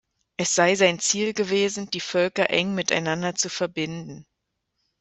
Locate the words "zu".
3.35-3.49